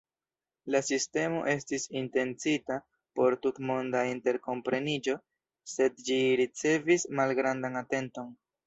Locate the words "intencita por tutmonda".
2.01-4.03